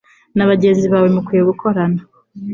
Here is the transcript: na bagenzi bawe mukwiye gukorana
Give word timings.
na 0.35 0.47
bagenzi 0.49 0.85
bawe 0.93 1.07
mukwiye 1.15 1.43
gukorana 1.49 1.99